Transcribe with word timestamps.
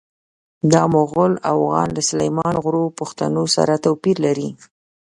دا 0.73 0.83
مغول 0.95 1.33
اوغان 1.53 1.87
له 1.97 2.01
سلیمان 2.09 2.55
غرو 2.63 2.85
پښتنو 2.99 3.43
سره 3.55 3.73
توپیر 3.85 4.15
لري. 4.25 4.49